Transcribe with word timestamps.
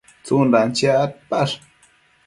tsundan 0.23 0.69
chiac 0.77 0.97
adpash? 1.05 1.55